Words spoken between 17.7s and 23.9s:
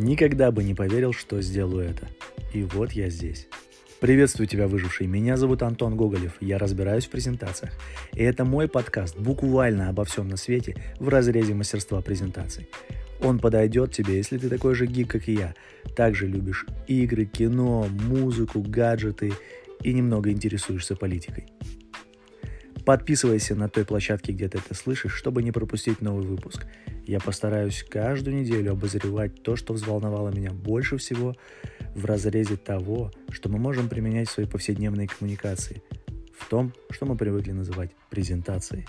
музыку, гаджеты и немного интересуешься политикой. Подписывайся на той